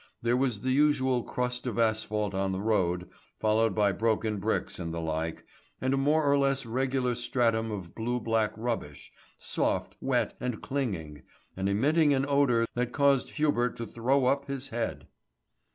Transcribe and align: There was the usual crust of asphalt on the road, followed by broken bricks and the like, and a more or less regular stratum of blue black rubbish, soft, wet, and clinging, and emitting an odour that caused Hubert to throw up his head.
There 0.23 0.35
was 0.35 0.61
the 0.61 0.71
usual 0.71 1.21
crust 1.21 1.67
of 1.67 1.77
asphalt 1.77 2.33
on 2.33 2.53
the 2.53 2.59
road, 2.59 3.07
followed 3.39 3.75
by 3.75 3.91
broken 3.91 4.39
bricks 4.39 4.79
and 4.79 4.91
the 4.91 4.99
like, 4.99 5.45
and 5.79 5.93
a 5.93 5.95
more 5.97 6.23
or 6.23 6.39
less 6.39 6.65
regular 6.65 7.13
stratum 7.13 7.69
of 7.69 7.93
blue 7.93 8.19
black 8.19 8.51
rubbish, 8.57 9.11
soft, 9.37 9.97
wet, 10.01 10.33
and 10.39 10.59
clinging, 10.59 11.21
and 11.55 11.69
emitting 11.69 12.15
an 12.15 12.25
odour 12.27 12.65
that 12.73 12.91
caused 12.91 13.29
Hubert 13.37 13.75
to 13.75 13.85
throw 13.85 14.25
up 14.25 14.45
his 14.47 14.69
head. 14.69 15.05